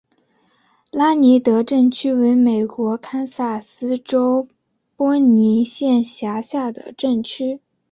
[0.89, 4.47] 拉尼德镇区为美国堪萨斯州
[4.97, 7.61] 波尼县辖下的镇区。